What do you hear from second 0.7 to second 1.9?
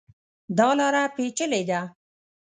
لاره پېچلې ده.